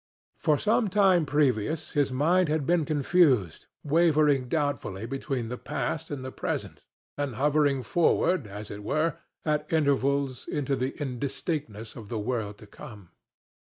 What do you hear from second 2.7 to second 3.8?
confused,